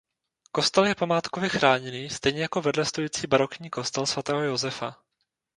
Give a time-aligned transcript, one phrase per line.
[0.51, 4.97] Kostel je památkově chráněný stejně jako vedle stojící barokní kostel svatého Josefa.